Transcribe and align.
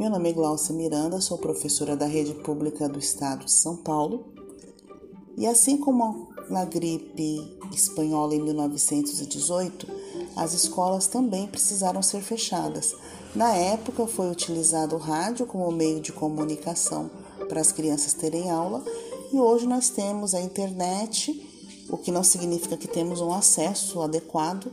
Meu 0.00 0.08
nome 0.08 0.30
é 0.30 0.32
Glaucia 0.32 0.74
Miranda, 0.74 1.20
sou 1.20 1.36
professora 1.36 1.94
da 1.94 2.06
Rede 2.06 2.32
Pública 2.32 2.88
do 2.88 2.98
Estado 2.98 3.44
de 3.44 3.52
São 3.52 3.76
Paulo. 3.76 4.32
E 5.36 5.46
assim 5.46 5.76
como 5.76 6.30
na 6.48 6.64
gripe 6.64 7.58
espanhola 7.70 8.34
em 8.34 8.40
1918, 8.40 9.86
as 10.34 10.54
escolas 10.54 11.06
também 11.06 11.46
precisaram 11.46 12.02
ser 12.02 12.22
fechadas. 12.22 12.96
Na 13.36 13.54
época 13.54 14.06
foi 14.06 14.30
utilizado 14.30 14.96
o 14.96 14.98
rádio 14.98 15.44
como 15.44 15.70
meio 15.70 16.00
de 16.00 16.12
comunicação 16.12 17.10
para 17.46 17.60
as 17.60 17.70
crianças 17.70 18.14
terem 18.14 18.50
aula 18.50 18.82
e 19.30 19.36
hoje 19.36 19.66
nós 19.66 19.90
temos 19.90 20.34
a 20.34 20.40
internet, 20.40 21.46
o 21.90 21.98
que 21.98 22.10
não 22.10 22.24
significa 22.24 22.74
que 22.74 22.88
temos 22.88 23.20
um 23.20 23.34
acesso 23.34 24.00
adequado 24.00 24.72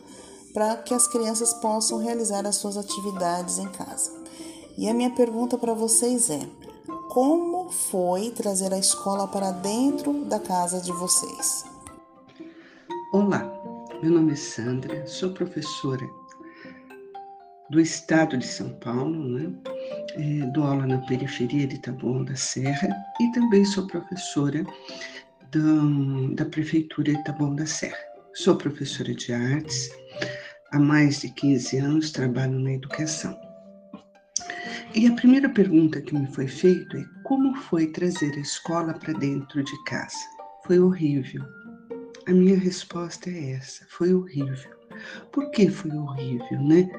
para 0.53 0.77
que 0.77 0.93
as 0.93 1.05
crianças 1.05 1.53
possam 1.53 1.97
realizar 1.97 2.47
as 2.47 2.55
suas 2.55 2.77
atividades 2.77 3.57
em 3.57 3.67
casa. 3.67 4.16
E 4.77 4.87
a 4.87 4.93
minha 4.93 5.09
pergunta 5.09 5.57
para 5.57 5.73
vocês 5.73 6.29
é: 6.29 6.39
como 7.09 7.71
foi 7.71 8.29
trazer 8.29 8.71
a 8.71 8.77
escola 8.77 9.27
para 9.27 9.49
dentro 9.49 10.23
da 10.25 10.39
casa 10.39 10.79
de 10.79 10.91
vocês? 10.91 11.65
Olá, 13.11 13.41
meu 14.03 14.11
nome 14.11 14.33
é 14.33 14.35
Sandra, 14.35 15.07
sou 15.07 15.31
professora 15.31 16.07
do 17.71 17.81
estado 17.81 18.37
de 18.37 18.45
São 18.45 18.69
Paulo, 18.77 19.27
né? 19.27 19.51
É, 20.13 20.45
dou 20.51 20.63
aula 20.63 20.85
na 20.85 20.99
periferia 20.99 21.65
de 21.65 21.79
Taboão 21.79 22.23
da 22.23 22.35
Serra 22.35 22.87
e 23.19 23.31
também 23.31 23.65
sou 23.65 23.87
professora 23.87 24.63
do, 25.51 26.35
da 26.35 26.45
prefeitura 26.45 27.13
de 27.13 27.23
Taboão 27.23 27.55
da 27.55 27.65
Serra. 27.65 27.97
Sou 28.35 28.55
professora 28.55 29.11
de 29.15 29.33
artes, 29.33 29.89
há 30.71 30.77
mais 30.77 31.21
de 31.21 31.31
15 31.31 31.77
anos 31.77 32.11
trabalho 32.11 32.59
na 32.59 32.73
educação. 32.73 33.46
E 34.97 35.05
a 35.05 35.13
primeira 35.13 35.47
pergunta 35.47 36.01
que 36.01 36.15
me 36.15 36.25
foi 36.33 36.47
feita 36.47 36.97
é 36.97 37.05
como 37.21 37.55
foi 37.55 37.85
trazer 37.85 38.33
a 38.33 38.39
escola 38.39 38.95
para 38.95 39.13
dentro 39.13 39.63
de 39.63 39.83
casa? 39.83 40.17
Foi 40.65 40.79
horrível. 40.79 41.45
A 42.27 42.31
minha 42.31 42.57
resposta 42.57 43.29
é 43.29 43.51
essa, 43.51 43.85
foi 43.89 44.11
horrível. 44.11 44.71
Por 45.31 45.51
que 45.51 45.69
foi 45.69 45.91
horrível, 45.91 46.59
né? 46.63 46.89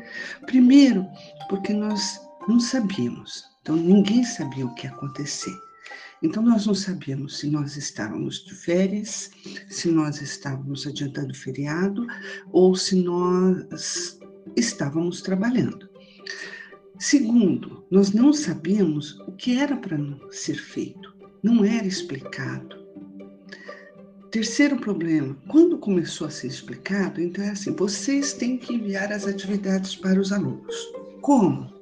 Primeiro, 0.46 1.04
porque 1.48 1.72
nós 1.72 2.20
não 2.46 2.60
sabíamos. 2.60 3.42
Então 3.62 3.74
ninguém 3.74 4.22
sabia 4.22 4.64
o 4.64 4.74
que 4.76 4.86
ia 4.86 4.92
acontecer. 4.92 5.58
Então 6.22 6.40
nós 6.40 6.66
não 6.66 6.74
sabíamos 6.74 7.38
se 7.38 7.48
nós 7.48 7.76
estávamos 7.76 8.44
de 8.44 8.54
férias, 8.54 9.28
se 9.68 9.90
nós 9.90 10.22
estávamos 10.22 10.86
adiantando 10.86 11.34
feriado 11.34 12.06
ou 12.52 12.76
se 12.76 12.94
nós 12.94 14.20
estávamos 14.56 15.20
trabalhando. 15.20 15.88
Segundo, 16.98 17.84
nós 17.90 18.12
não 18.12 18.32
sabíamos 18.32 19.20
o 19.20 19.32
que 19.32 19.56
era 19.56 19.76
para 19.76 19.96
ser 20.32 20.56
feito, 20.56 21.14
não 21.42 21.64
era 21.64 21.86
explicado. 21.86 22.76
Terceiro 24.32 24.76
problema, 24.76 25.36
quando 25.48 25.78
começou 25.78 26.26
a 26.26 26.30
ser 26.30 26.48
explicado, 26.48 27.20
então 27.20 27.44
é 27.44 27.50
assim: 27.50 27.72
vocês 27.74 28.32
têm 28.32 28.58
que 28.58 28.74
enviar 28.74 29.12
as 29.12 29.26
atividades 29.26 29.94
para 29.94 30.20
os 30.20 30.32
alunos. 30.32 30.74
Como? 31.22 31.72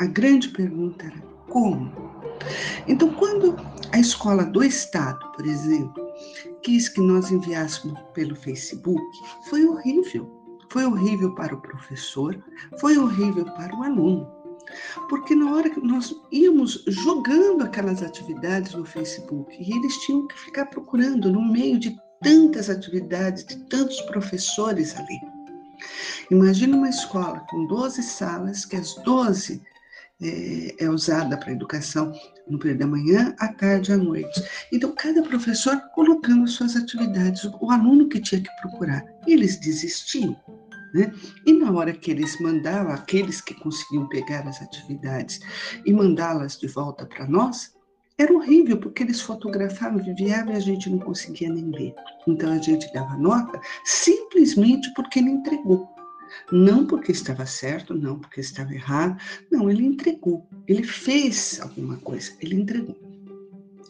A 0.00 0.06
grande 0.06 0.48
pergunta 0.48 1.06
era 1.06 1.20
como? 1.48 1.92
Então, 2.88 3.12
quando 3.14 3.56
a 3.92 4.00
escola 4.00 4.44
do 4.44 4.64
Estado, 4.64 5.30
por 5.32 5.46
exemplo, 5.46 6.10
quis 6.62 6.88
que 6.88 7.00
nós 7.00 7.30
enviássemos 7.30 7.98
pelo 8.14 8.34
Facebook, 8.34 9.00
foi 9.48 9.64
horrível. 9.64 10.28
Foi 10.70 10.84
horrível 10.84 11.34
para 11.34 11.54
o 11.54 11.60
professor, 11.60 12.36
foi 12.80 12.98
horrível 12.98 13.44
para 13.44 13.74
o 13.74 13.82
aluno. 13.82 14.39
Porque 15.08 15.34
na 15.34 15.52
hora 15.54 15.70
que 15.70 15.80
nós 15.80 16.14
íamos 16.32 16.84
jogando 16.86 17.62
aquelas 17.62 18.02
atividades 18.02 18.74
no 18.74 18.84
Facebook 18.84 19.54
e 19.58 19.76
eles 19.76 19.96
tinham 19.98 20.26
que 20.26 20.38
ficar 20.38 20.66
procurando 20.66 21.30
no 21.30 21.42
meio 21.42 21.78
de 21.78 21.96
tantas 22.22 22.68
atividades, 22.68 23.44
de 23.44 23.56
tantos 23.68 24.00
professores 24.02 24.96
ali. 24.96 25.18
Imagina 26.30 26.76
uma 26.76 26.88
escola 26.88 27.40
com 27.48 27.66
12 27.66 28.02
salas, 28.02 28.64
que 28.64 28.76
as 28.76 28.94
12 28.96 29.62
é, 30.22 30.84
é 30.84 30.90
usada 30.90 31.36
para 31.36 31.52
educação 31.52 32.12
no 32.48 32.58
período 32.58 32.80
da 32.80 32.86
manhã, 32.86 33.34
à 33.38 33.48
tarde 33.48 33.90
e 33.90 33.94
à 33.94 33.96
noite. 33.96 34.42
Então, 34.72 34.94
cada 34.94 35.22
professor 35.22 35.80
colocando 35.94 36.46
suas 36.46 36.76
atividades, 36.76 37.44
o 37.44 37.70
aluno 37.70 38.08
que 38.08 38.20
tinha 38.20 38.40
que 38.40 38.50
procurar. 38.60 39.04
Eles 39.26 39.56
desistiam. 39.58 40.36
Né? 40.94 41.12
E 41.46 41.52
na 41.52 41.70
hora 41.70 41.92
que 41.92 42.10
eles 42.10 42.40
mandavam, 42.40 42.92
aqueles 42.92 43.40
que 43.40 43.54
conseguiam 43.54 44.08
pegar 44.08 44.46
as 44.46 44.60
atividades 44.60 45.40
e 45.86 45.92
mandá-las 45.92 46.58
de 46.58 46.66
volta 46.66 47.06
para 47.06 47.26
nós, 47.26 47.74
era 48.18 48.34
horrível, 48.34 48.76
porque 48.76 49.02
eles 49.02 49.20
fotografavam, 49.20 50.00
enviavam 50.00 50.52
e 50.52 50.56
a 50.56 50.60
gente 50.60 50.90
não 50.90 50.98
conseguia 50.98 51.48
nem 51.48 51.70
ler. 51.70 51.94
Então 52.26 52.52
a 52.52 52.58
gente 52.58 52.92
dava 52.92 53.16
nota 53.16 53.58
simplesmente 53.84 54.92
porque 54.94 55.20
ele 55.20 55.30
entregou. 55.30 55.88
Não 56.52 56.86
porque 56.86 57.12
estava 57.12 57.46
certo, 57.46 57.94
não 57.94 58.18
porque 58.18 58.40
estava 58.40 58.74
errado, 58.74 59.18
não, 59.50 59.70
ele 59.70 59.84
entregou. 59.84 60.46
Ele 60.66 60.82
fez 60.82 61.60
alguma 61.60 61.96
coisa, 61.96 62.32
ele 62.40 62.56
entregou. 62.56 62.96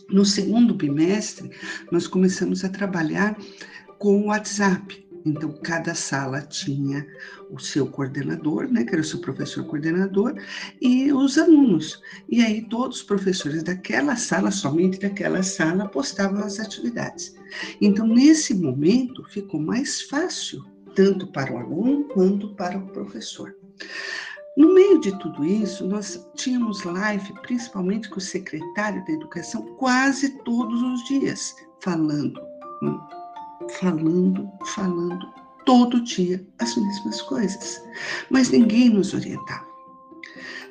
No 0.08 0.24
segundo 0.24 0.74
bimestre, 0.74 1.50
nós 1.90 2.06
começamos 2.06 2.64
a 2.64 2.68
trabalhar 2.68 3.36
com 3.98 4.22
o 4.22 4.26
WhatsApp. 4.26 5.06
Então, 5.24 5.52
cada 5.62 5.94
sala 5.94 6.40
tinha 6.42 7.06
o 7.50 7.58
seu 7.58 7.86
coordenador, 7.86 8.68
né, 8.68 8.84
que 8.84 8.92
era 8.92 9.02
o 9.02 9.04
seu 9.04 9.20
professor 9.20 9.64
coordenador, 9.66 10.34
e 10.80 11.12
os 11.12 11.36
alunos. 11.36 12.00
E 12.28 12.42
aí, 12.42 12.62
todos 12.62 12.98
os 12.98 13.02
professores 13.02 13.62
daquela 13.62 14.16
sala, 14.16 14.50
somente 14.50 14.98
daquela 14.98 15.42
sala, 15.42 15.88
postavam 15.88 16.42
as 16.42 16.58
atividades. 16.58 17.34
Então, 17.80 18.06
nesse 18.06 18.54
momento, 18.54 19.24
ficou 19.24 19.60
mais 19.60 20.02
fácil, 20.02 20.64
tanto 20.94 21.26
para 21.26 21.52
o 21.52 21.58
aluno 21.58 22.04
quanto 22.04 22.54
para 22.54 22.78
o 22.78 22.86
professor. 22.88 23.54
No 24.56 24.74
meio 24.74 25.00
de 25.00 25.16
tudo 25.18 25.44
isso, 25.44 25.86
nós 25.86 26.26
tínhamos 26.34 26.82
live, 26.82 27.32
principalmente 27.42 28.08
com 28.08 28.18
o 28.18 28.20
secretário 28.20 29.04
da 29.04 29.12
Educação, 29.12 29.62
quase 29.76 30.30
todos 30.44 30.82
os 30.82 31.04
dias, 31.04 31.54
falando 31.80 32.40
falando, 33.80 34.50
falando 34.74 35.26
todo 35.64 36.02
dia 36.02 36.44
as 36.58 36.76
mesmas 36.76 37.22
coisas, 37.22 37.82
mas 38.30 38.50
ninguém 38.50 38.90
nos 38.90 39.14
orientava. 39.14 39.68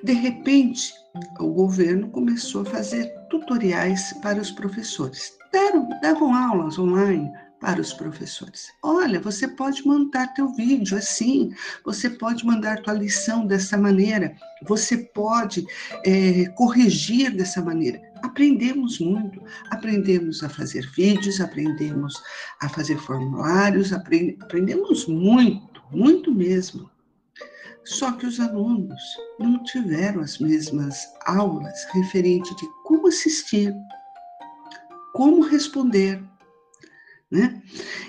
De 0.04 0.14
repente, 0.14 0.94
o 1.40 1.48
governo 1.48 2.10
começou 2.10 2.62
a 2.62 2.66
fazer 2.66 3.06
tutoriais 3.30 4.14
para 4.22 4.40
os 4.40 4.52
professores. 4.52 5.34
Deram, 5.52 5.90
davam 6.02 6.34
aulas 6.34 6.78
online 6.80 7.30
para 7.60 7.82
os 7.82 7.92
professores. 7.92 8.68
Olha, 8.82 9.20
você 9.20 9.48
pode 9.48 9.86
mandar 9.86 10.34
teu 10.34 10.54
vídeo 10.54 10.98
assim, 10.98 11.52
você 11.84 12.10
pode 12.10 12.46
mandar 12.46 12.82
tua 12.82 12.94
lição 12.94 13.46
dessa 13.46 13.78
maneira, 13.78 14.34
você 14.66 14.98
pode 14.98 15.66
é, 16.06 16.46
corrigir 16.56 17.36
dessa 17.36 17.62
maneira. 17.62 18.02
Aprendemos 18.24 19.00
muito, 19.00 19.42
aprendemos 19.70 20.44
a 20.44 20.50
fazer 20.50 20.90
vídeos, 20.96 21.40
aprendemos 21.40 22.22
a 22.62 22.70
fazer 22.70 22.98
formulários, 22.98 23.92
aprendemos 23.94 25.08
muito, 25.08 25.82
muito 25.92 26.34
mesmo. 26.34 26.90
Só 27.84 28.12
que 28.12 28.26
os 28.26 28.40
alunos 28.40 29.02
não 29.40 29.64
tiveram 29.64 30.22
as 30.22 30.38
mesmas 30.38 31.08
aulas 31.26 31.86
referente 31.94 32.56
de 32.56 32.68
como 32.84 33.08
assistir, 33.08 33.74
como 35.14 35.42
responder, 35.42 36.22
né? 37.32 37.62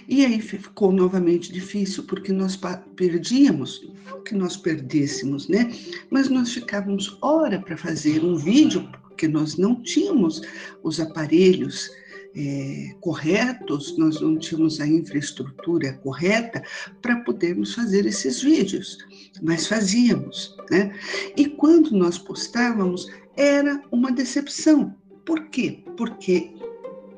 E 0.09 0.25
aí 0.25 0.41
ficou 0.41 0.93
novamente 0.93 1.53
difícil, 1.53 2.05
porque 2.05 2.33
nós 2.33 2.59
perdíamos, 2.97 3.81
não 4.07 4.23
que 4.23 4.35
nós 4.35 4.57
perdêssemos, 4.57 5.49
né? 5.49 5.71
Mas 6.11 6.29
nós 6.29 6.53
ficávamos 6.53 7.17
hora 7.23 7.61
para 7.61 7.77
fazer 7.77 8.25
um 8.25 8.37
vídeo, 8.37 8.89
porque 9.21 9.29
nós 9.29 9.59
não 9.59 9.75
tínhamos 9.83 10.41
os 10.83 10.99
aparelhos 10.99 11.91
é, 12.35 12.95
corretos, 13.03 13.99
nós 13.99 14.19
não 14.19 14.39
tínhamos 14.39 14.81
a 14.81 14.87
infraestrutura 14.87 15.93
correta 16.03 16.63
para 17.03 17.17
podermos 17.17 17.75
fazer 17.75 18.07
esses 18.07 18.41
vídeos, 18.41 18.97
mas 19.43 19.67
fazíamos, 19.67 20.57
né? 20.71 20.99
E 21.37 21.47
quando 21.47 21.91
nós 21.91 22.17
postávamos, 22.17 23.13
era 23.37 23.83
uma 23.93 24.11
decepção. 24.11 24.97
Por 25.27 25.51
quê? 25.51 25.85
Porque 25.99 26.55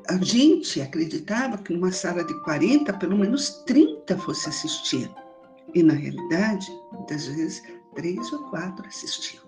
a 0.09 0.17
gente 0.17 0.81
acreditava 0.81 1.57
que 1.57 1.71
numa 1.71 1.93
sala 1.93 2.25
de 2.25 2.37
40, 2.41 2.91
pelo 2.95 3.17
menos 3.17 3.63
30 3.65 4.17
fosse 4.17 4.49
assistir. 4.49 5.09
E 5.73 5.81
na 5.81 5.93
realidade, 5.93 6.67
muitas 6.91 7.27
vezes, 7.27 7.63
três 7.95 8.33
ou 8.33 8.39
quatro 8.49 8.85
assistiam. 8.85 9.42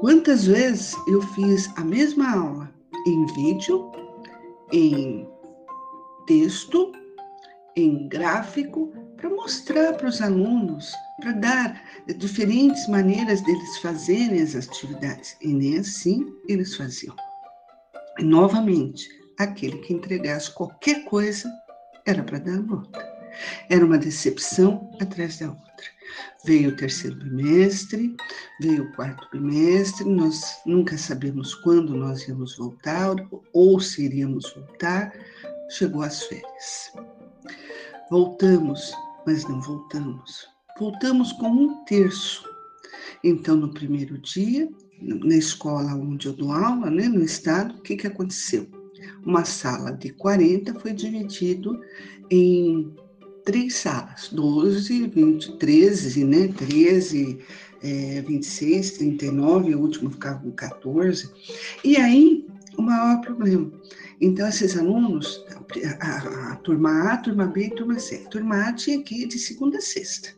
Quantas 0.00 0.46
vezes 0.46 0.94
eu 1.08 1.20
fiz 1.20 1.68
a 1.76 1.82
mesma 1.82 2.30
aula 2.30 2.72
em 3.04 3.26
vídeo, 3.34 3.90
em 4.72 5.28
texto, 6.24 6.92
em 7.74 8.08
gráfico, 8.08 8.92
para 9.16 9.28
mostrar 9.28 9.94
para 9.94 10.06
os 10.06 10.22
alunos, 10.22 10.92
para 11.20 11.32
dar 11.32 11.84
diferentes 12.16 12.86
maneiras 12.86 13.40
deles 13.40 13.78
fazerem 13.78 14.40
as 14.40 14.54
atividades. 14.54 15.36
E 15.42 15.48
nem 15.48 15.78
assim 15.78 16.32
eles 16.48 16.76
faziam. 16.76 17.16
E, 18.20 18.22
novamente, 18.22 19.08
aquele 19.36 19.78
que 19.78 19.94
entregasse 19.94 20.54
qualquer 20.54 21.04
coisa 21.06 21.50
era 22.06 22.22
para 22.22 22.38
dar 22.38 22.60
nota. 22.60 23.04
Era 23.68 23.84
uma 23.84 23.98
decepção 23.98 24.92
atrás 25.00 25.38
da 25.38 25.48
outra. 25.48 25.97
Veio 26.44 26.70
o 26.70 26.76
terceiro 26.76 27.16
bimestre, 27.16 28.16
veio 28.60 28.84
o 28.84 28.92
quarto 28.92 29.28
bimestre, 29.32 30.08
nós 30.08 30.60
nunca 30.64 30.96
sabemos 30.96 31.54
quando 31.54 31.94
nós 31.94 32.26
íamos 32.28 32.56
voltar 32.56 33.16
ou 33.52 33.80
se 33.80 34.04
iríamos 34.04 34.52
voltar. 34.54 35.12
Chegou 35.70 36.02
as 36.02 36.22
férias. 36.22 36.92
Voltamos, 38.10 38.92
mas 39.26 39.46
não 39.48 39.60
voltamos. 39.60 40.48
Voltamos 40.78 41.32
com 41.32 41.48
um 41.48 41.84
terço. 41.84 42.48
Então, 43.22 43.56
no 43.56 43.74
primeiro 43.74 44.16
dia, 44.18 44.68
na 45.00 45.36
escola 45.36 45.94
onde 45.94 46.28
eu 46.28 46.32
dou 46.32 46.52
aula, 46.52 46.90
né, 46.90 47.08
no 47.08 47.22
estado, 47.22 47.74
o 47.74 47.82
que, 47.82 47.96
que 47.96 48.06
aconteceu? 48.06 48.66
Uma 49.24 49.44
sala 49.44 49.92
de 49.92 50.10
40 50.10 50.78
foi 50.80 50.92
dividido 50.92 51.80
em 52.30 52.94
três 53.48 53.76
salas, 53.76 54.28
12, 54.30 55.06
20, 55.06 55.56
13, 55.56 56.22
né? 56.22 56.48
13, 56.48 57.38
é, 57.82 58.20
26, 58.20 58.90
39, 58.98 59.74
o 59.74 59.80
último 59.80 60.10
ficava 60.10 60.38
com 60.38 60.50
14. 60.50 61.30
E 61.82 61.96
aí, 61.96 62.46
o 62.76 62.82
maior 62.82 63.22
problema. 63.22 63.72
Então, 64.20 64.46
esses 64.46 64.76
alunos, 64.76 65.46
a, 65.50 66.06
a, 66.06 66.52
a, 66.52 66.56
turma 66.56 66.90
A, 66.90 67.14
a 67.14 67.16
turma 67.16 67.46
B 67.46 67.62
e 67.62 67.66
a 67.68 67.74
turma 67.74 67.98
C. 67.98 68.22
A 68.26 68.28
turma 68.28 68.68
A 68.68 68.72
tinha 68.74 69.02
que 69.02 69.22
ir 69.22 69.28
de 69.28 69.38
segunda 69.38 69.78
a 69.78 69.80
sexta. 69.80 70.28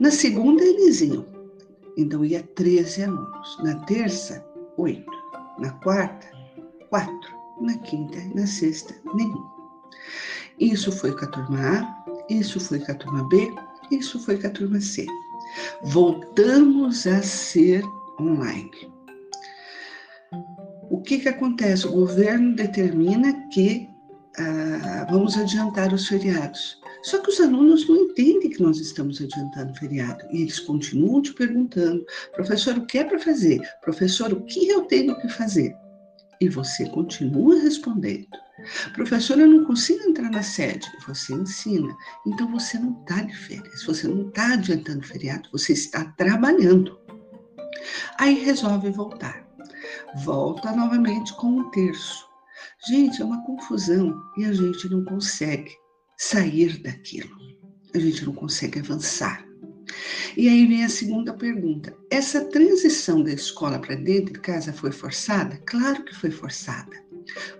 Na 0.00 0.10
segunda, 0.10 0.64
eles 0.64 1.02
iam. 1.02 1.26
Então, 1.94 2.24
ia 2.24 2.42
13 2.42 3.02
alunos. 3.02 3.58
Na 3.62 3.74
terça, 3.84 4.42
8. 4.78 5.04
Na 5.58 5.72
quarta, 5.72 6.26
4. 6.88 7.12
Na 7.60 7.76
quinta 7.80 8.16
e 8.16 8.34
na 8.34 8.46
sexta, 8.46 8.94
nenhum. 9.14 9.58
Isso 10.60 10.90
foi 10.90 11.12
com 11.12 11.24
a 11.24 11.28
turma 11.28 11.58
A, 11.60 11.97
isso 12.28 12.60
foi 12.60 12.78
com 12.80 12.92
a 12.92 12.94
turma 12.94 13.28
B, 13.28 13.52
isso 13.90 14.18
foi 14.20 14.38
com 14.38 14.46
a 14.46 14.50
turma 14.50 14.80
C. 14.80 15.06
Voltamos 15.84 17.06
a 17.06 17.22
ser 17.22 17.82
online. 18.20 18.70
O 20.90 21.00
que, 21.00 21.18
que 21.18 21.28
acontece? 21.28 21.86
O 21.86 21.92
governo 21.92 22.54
determina 22.54 23.32
que 23.48 23.88
ah, 24.38 25.06
vamos 25.10 25.36
adiantar 25.36 25.92
os 25.92 26.06
feriados. 26.06 26.78
Só 27.02 27.18
que 27.18 27.30
os 27.30 27.40
alunos 27.40 27.88
não 27.88 27.96
entendem 27.96 28.50
que 28.50 28.62
nós 28.62 28.78
estamos 28.78 29.20
adiantando 29.20 29.72
o 29.72 29.76
feriado 29.76 30.24
e 30.30 30.42
eles 30.42 30.58
continuam 30.60 31.22
te 31.22 31.32
perguntando: 31.34 32.04
professor, 32.34 32.76
o 32.76 32.86
que 32.86 32.98
é 32.98 33.04
para 33.04 33.18
fazer? 33.18 33.60
Professor, 33.82 34.32
o 34.32 34.42
que 34.42 34.68
eu 34.68 34.82
tenho 34.82 35.18
que 35.20 35.28
fazer? 35.28 35.74
E 36.40 36.48
você 36.48 36.88
continua 36.90 37.60
respondendo. 37.60 38.28
Professora, 38.94 39.42
eu 39.42 39.48
não 39.48 39.64
consigo 39.64 40.02
entrar 40.08 40.30
na 40.30 40.42
sede. 40.42 40.86
Você 41.06 41.32
ensina. 41.34 41.96
Então 42.26 42.50
você 42.50 42.78
não 42.78 43.00
está 43.00 43.22
de 43.22 43.36
férias, 43.36 43.84
você 43.84 44.06
não 44.06 44.28
está 44.28 44.54
adiantando 44.54 45.06
feriado, 45.06 45.48
você 45.52 45.72
está 45.72 46.04
trabalhando. 46.16 46.98
Aí 48.18 48.34
resolve 48.44 48.90
voltar. 48.90 49.46
Volta 50.24 50.72
novamente 50.72 51.34
com 51.34 51.46
um 51.48 51.70
terço. 51.70 52.26
Gente, 52.88 53.20
é 53.20 53.24
uma 53.24 53.44
confusão 53.44 54.14
e 54.36 54.44
a 54.44 54.52
gente 54.52 54.88
não 54.88 55.04
consegue 55.04 55.72
sair 56.16 56.82
daquilo. 56.82 57.30
A 57.94 57.98
gente 57.98 58.24
não 58.24 58.32
consegue 58.32 58.80
avançar. 58.80 59.47
E 60.36 60.48
aí 60.48 60.66
vem 60.66 60.84
a 60.84 60.88
segunda 60.88 61.32
pergunta: 61.32 61.94
essa 62.10 62.44
transição 62.44 63.22
da 63.22 63.32
escola 63.32 63.78
para 63.78 63.94
dentro 63.94 64.34
de 64.34 64.40
casa 64.40 64.72
foi 64.72 64.92
forçada? 64.92 65.60
Claro 65.66 66.04
que 66.04 66.14
foi 66.14 66.30
forçada. 66.30 66.96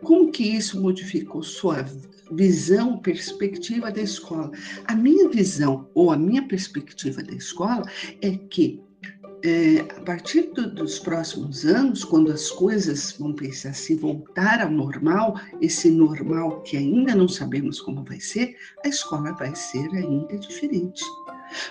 Como 0.03 0.31
que 0.31 0.45
isso 0.45 0.81
modificou 0.81 1.43
sua 1.43 1.85
visão, 2.33 2.99
perspectiva 2.99 3.91
da 3.91 4.01
escola? 4.01 4.51
A 4.87 4.95
minha 4.95 5.29
visão 5.29 5.89
ou 5.95 6.11
a 6.11 6.17
minha 6.17 6.47
perspectiva 6.47 7.23
da 7.23 7.35
escola 7.35 7.85
é 8.23 8.31
que 8.51 8.81
é, 9.45 9.81
a 9.97 10.01
partir 10.01 10.53
do, 10.53 10.75
dos 10.75 10.99
próximos 10.99 11.65
anos, 11.65 12.05
quando 12.05 12.33
as 12.33 12.51
coisas 12.51 13.15
vão 13.19 13.33
pensar 13.33 13.73
se 13.73 13.95
voltar 13.95 14.61
ao 14.61 14.71
normal, 14.71 15.39
esse 15.61 15.91
normal 15.91 16.63
que 16.63 16.77
ainda 16.77 17.15
não 17.15 17.29
sabemos 17.29 17.81
como 17.81 18.05
vai 18.05 18.19
ser, 18.21 18.57
a 18.85 18.89
escola 18.89 19.33
vai 19.33 19.55
ser 19.55 19.89
ainda 19.95 20.37
diferente. 20.39 21.05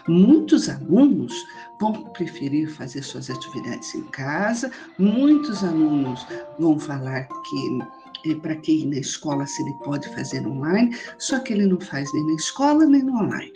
Muitos 0.07 0.69
alunos 0.69 1.33
vão 1.79 1.93
preferir 2.11 2.69
fazer 2.69 3.03
suas 3.03 3.29
atividades 3.29 3.93
em 3.95 4.03
casa, 4.05 4.71
muitos 4.97 5.63
alunos 5.63 6.25
vão 6.59 6.79
falar 6.79 7.27
que 7.27 8.31
é, 8.31 8.35
para 8.35 8.55
que 8.55 8.81
ir 8.81 8.85
na 8.87 8.97
escola 8.97 9.45
se 9.45 9.61
ele 9.61 9.73
pode 9.83 10.07
fazer 10.09 10.45
online, 10.45 10.97
só 11.17 11.39
que 11.39 11.53
ele 11.53 11.65
não 11.65 11.79
faz 11.79 12.11
nem 12.13 12.25
na 12.27 12.33
escola 12.35 12.85
nem 12.85 13.03
no 13.03 13.15
online. 13.21 13.53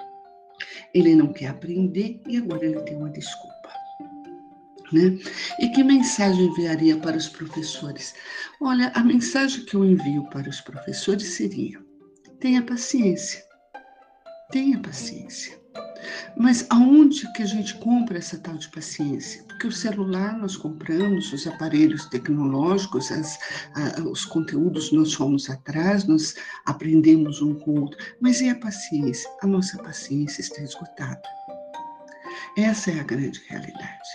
Ele 0.94 1.16
não 1.16 1.34
quer 1.34 1.48
aprender 1.48 2.22
e 2.28 2.38
agora 2.38 2.66
ele 2.66 2.80
tem 2.82 2.98
uma 2.98 3.10
desculpa. 3.10 3.52
Né? 4.92 5.18
E 5.60 5.70
que 5.70 5.84
mensagem 5.84 6.48
enviaria 6.48 6.98
para 6.98 7.16
os 7.16 7.30
professores? 7.30 8.14
Olha, 8.62 8.92
a 8.94 9.02
mensagem 9.02 9.64
que 9.64 9.76
eu 9.76 9.86
envio 9.86 10.26
para 10.26 10.50
os 10.50 10.60
professores 10.60 11.30
seria: 11.30 11.82
tenha 12.40 12.62
paciência, 12.62 13.42
tenha 14.52 14.78
paciência. 14.80 15.61
Mas 16.38 16.66
aonde 16.70 17.32
que 17.34 17.44
a 17.44 17.46
gente 17.46 17.76
compra 17.76 18.18
essa 18.18 18.38
tal 18.38 18.58
de 18.58 18.70
paciência? 18.70 19.44
Porque 19.44 19.68
o 19.68 19.72
celular 19.72 20.38
nós 20.38 20.56
compramos, 20.56 21.32
os 21.34 21.46
aparelhos 21.48 22.06
tecnológicos, 22.06 23.12
as, 23.12 23.38
a, 23.76 24.02
os 24.02 24.26
conteúdos 24.26 24.92
nós 24.92 25.14
fomos 25.14 25.50
atrás, 25.50 26.06
nós 26.06 26.36
aprendemos 26.66 27.42
um 27.42 27.54
com 27.56 27.72
o 27.72 27.82
outro. 27.82 27.98
Mas 28.20 28.42
e 28.42 28.50
a 28.50 28.56
paciência? 28.56 29.30
A 29.42 29.48
nossa 29.48 29.78
paciência 29.78 30.42
está 30.42 30.62
esgotada. 30.62 31.22
Essa 32.58 32.92
é 32.92 33.00
a 33.00 33.04
grande 33.04 33.42
realidade. 33.48 34.10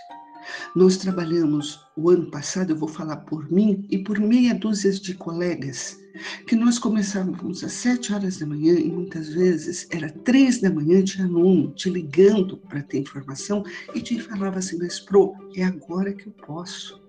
Nós 0.75 0.97
trabalhamos 0.97 1.81
o 1.97 2.11
ano 2.11 2.31
passado, 2.31 2.71
eu 2.71 2.77
vou 2.77 2.89
falar 2.89 3.17
por 3.19 3.51
mim 3.51 3.87
e 3.91 3.99
por 3.99 4.19
meia 4.19 4.55
dúzia 4.55 4.91
de 4.93 5.15
colegas, 5.15 5.99
que 6.47 6.57
nós 6.57 6.79
começávamos 6.79 7.63
às 7.65 7.73
sete 7.73 8.13
horas 8.13 8.39
da 8.39 8.47
manhã 8.47 8.75
e 8.75 8.91
muitas 8.91 9.29
vezes 9.29 9.87
era 9.91 10.11
três 10.11 10.61
da 10.61 10.71
manhã, 10.71 11.03
tinha 11.03 11.27
aluno 11.27 11.73
te 11.73 11.91
ligando 11.91 12.57
para 12.69 12.83
ter 12.83 12.99
informação 12.99 13.63
e 13.95 14.00
te 14.00 14.21
falava 14.21 14.59
assim, 14.59 14.79
mas 14.79 15.00
pro, 15.00 15.35
é 15.55 15.65
agora 15.65 16.12
que 16.12 16.26
eu 16.26 16.33
posso. 16.33 17.00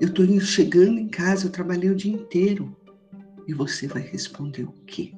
Eu 0.00 0.08
estou 0.08 0.40
chegando 0.40 0.98
em 0.98 1.08
casa, 1.08 1.46
eu 1.46 1.50
trabalhei 1.50 1.90
o 1.90 1.96
dia 1.96 2.12
inteiro. 2.12 2.76
E 3.46 3.52
você 3.52 3.86
vai 3.86 4.02
responder 4.02 4.64
o 4.64 4.72
quê? 4.86 5.12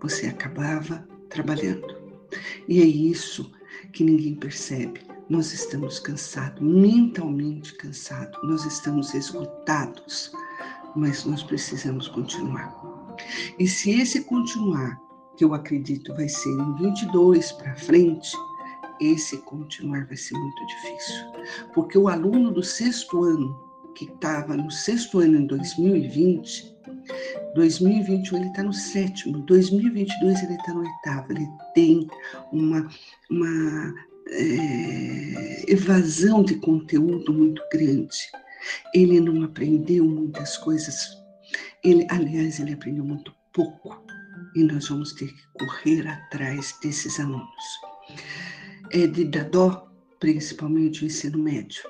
Você 0.00 0.26
acabava 0.26 1.06
trabalhando. 1.28 1.86
E 2.68 2.80
é 2.80 2.84
isso 2.84 3.52
que 3.92 4.02
ninguém 4.02 4.34
percebe. 4.34 5.05
Nós 5.28 5.52
estamos 5.52 5.98
cansados, 5.98 6.62
mentalmente 6.62 7.74
cansados, 7.74 8.38
nós 8.44 8.64
estamos 8.64 9.12
esgotados, 9.12 10.30
mas 10.94 11.24
nós 11.24 11.42
precisamos 11.42 12.06
continuar. 12.06 12.72
E 13.58 13.66
se 13.66 13.90
esse 13.90 14.22
continuar, 14.22 15.00
que 15.36 15.44
eu 15.44 15.52
acredito 15.52 16.14
vai 16.14 16.28
ser 16.28 16.50
em 16.50 16.74
22 16.76 17.52
para 17.52 17.74
frente, 17.74 18.30
esse 19.00 19.36
continuar 19.38 20.06
vai 20.06 20.16
ser 20.16 20.34
muito 20.38 20.66
difícil. 20.66 21.26
Porque 21.74 21.98
o 21.98 22.08
aluno 22.08 22.52
do 22.52 22.62
sexto 22.62 23.24
ano, 23.24 23.58
que 23.94 24.04
estava 24.04 24.56
no 24.56 24.70
sexto 24.70 25.18
ano 25.18 25.38
em 25.38 25.46
2020, 25.46 26.76
2021 27.54 28.38
ele 28.38 28.48
está 28.48 28.62
no 28.62 28.72
sétimo, 28.72 29.38
2022 29.40 30.42
ele 30.42 30.54
está 30.54 30.72
no 30.72 30.80
oitavo, 30.80 31.32
ele 31.32 31.48
tem 31.74 32.06
uma, 32.52 32.88
uma 33.30 33.94
é, 34.28 35.64
evasão 35.72 36.42
de 36.42 36.56
conteúdo 36.56 37.32
muito 37.32 37.62
grande. 37.72 38.30
Ele 38.94 39.20
não 39.20 39.44
aprendeu 39.44 40.04
muitas 40.04 40.56
coisas. 40.56 41.16
Ele, 41.84 42.06
aliás, 42.10 42.58
ele 42.58 42.74
aprendeu 42.74 43.04
muito 43.04 43.34
pouco. 43.52 44.04
E 44.54 44.62
nós 44.62 44.88
vamos 44.88 45.12
ter 45.12 45.28
que 45.28 45.46
correr 45.58 46.06
atrás 46.08 46.74
desses 46.82 47.20
alunos. 47.20 47.80
É 48.92 49.06
de 49.06 49.24
dar 49.24 49.44
dó, 49.44 49.88
principalmente 50.18 51.04
o 51.04 51.06
ensino 51.06 51.38
médio, 51.38 51.82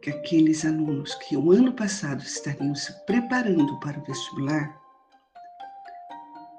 que 0.00 0.10
aqueles 0.10 0.64
alunos 0.64 1.14
que 1.16 1.36
o 1.36 1.50
ano 1.50 1.72
passado 1.72 2.22
estariam 2.22 2.74
se 2.74 2.92
preparando 3.04 3.78
para 3.80 3.98
o 3.98 4.04
vestibular, 4.04 4.80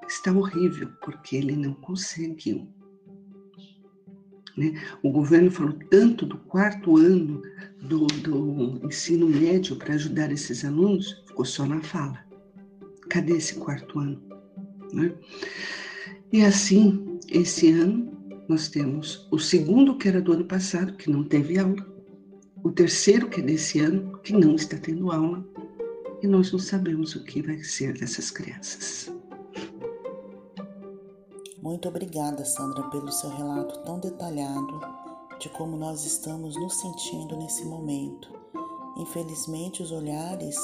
está 0.06 0.32
horrível, 0.32 0.90
porque 1.02 1.36
ele 1.36 1.56
não 1.56 1.74
conseguiu 1.74 2.68
né? 4.56 4.80
O 5.02 5.10
governo 5.10 5.50
falou 5.50 5.72
tanto 5.90 6.26
do 6.26 6.36
quarto 6.38 6.96
ano 6.96 7.42
do, 7.80 8.06
do 8.06 8.80
ensino 8.86 9.28
médio 9.28 9.76
para 9.76 9.94
ajudar 9.94 10.30
esses 10.32 10.64
alunos, 10.64 11.22
ficou 11.26 11.44
só 11.44 11.66
na 11.66 11.80
fala. 11.80 12.24
Cadê 13.08 13.36
esse 13.36 13.54
quarto 13.56 13.98
ano? 13.98 14.22
Né? 14.92 15.12
E 16.32 16.42
assim, 16.42 17.18
esse 17.28 17.70
ano, 17.70 18.12
nós 18.48 18.68
temos 18.68 19.26
o 19.30 19.38
segundo, 19.38 19.96
que 19.96 20.08
era 20.08 20.20
do 20.20 20.32
ano 20.32 20.44
passado, 20.44 20.96
que 20.96 21.10
não 21.10 21.24
teve 21.24 21.58
aula, 21.58 21.94
o 22.62 22.70
terceiro, 22.70 23.28
que 23.28 23.40
é 23.40 23.44
desse 23.44 23.78
ano, 23.80 24.18
que 24.22 24.32
não 24.32 24.54
está 24.54 24.78
tendo 24.78 25.10
aula, 25.12 25.46
e 26.22 26.26
nós 26.26 26.50
não 26.50 26.58
sabemos 26.58 27.14
o 27.14 27.22
que 27.22 27.42
vai 27.42 27.62
ser 27.62 27.92
dessas 27.92 28.30
crianças. 28.30 29.13
Muito 31.64 31.88
obrigada, 31.88 32.44
Sandra, 32.44 32.90
pelo 32.90 33.10
seu 33.10 33.30
relato 33.30 33.78
tão 33.84 33.98
detalhado 33.98 34.80
de 35.40 35.48
como 35.48 35.78
nós 35.78 36.04
estamos 36.04 36.56
nos 36.56 36.74
sentindo 36.74 37.38
nesse 37.38 37.64
momento. 37.64 38.28
Infelizmente, 38.98 39.82
os 39.82 39.90
olhares 39.90 40.54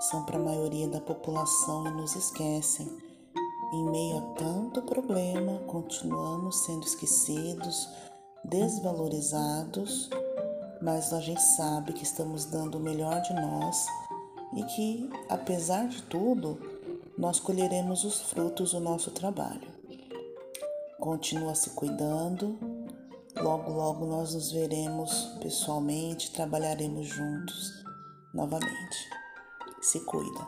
são 0.00 0.22
para 0.26 0.36
a 0.36 0.42
maioria 0.42 0.86
da 0.86 1.00
população 1.00 1.86
e 1.86 1.92
nos 1.92 2.14
esquecem. 2.14 2.86
Em 3.72 3.90
meio 3.90 4.18
a 4.18 4.20
tanto 4.34 4.82
problema, 4.82 5.60
continuamos 5.60 6.58
sendo 6.58 6.84
esquecidos, 6.84 7.88
desvalorizados, 8.44 10.10
mas 10.82 11.10
a 11.14 11.22
gente 11.22 11.40
sabe 11.56 11.94
que 11.94 12.02
estamos 12.04 12.44
dando 12.44 12.76
o 12.76 12.82
melhor 12.82 13.22
de 13.22 13.32
nós 13.32 13.86
e 14.52 14.62
que, 14.64 15.08
apesar 15.30 15.88
de 15.88 16.02
tudo, 16.02 16.58
nós 17.16 17.40
colheremos 17.40 18.04
os 18.04 18.20
frutos 18.20 18.72
do 18.72 18.80
nosso 18.80 19.10
trabalho. 19.10 19.73
Continua 21.04 21.54
se 21.54 21.68
cuidando. 21.74 22.58
Logo, 23.36 23.70
logo 23.74 24.06
nós 24.06 24.34
nos 24.34 24.52
veremos 24.52 25.36
pessoalmente, 25.42 26.32
trabalharemos 26.32 27.12
juntos 27.12 27.84
novamente. 28.32 29.10
Se 29.82 30.02
cuida. 30.06 30.46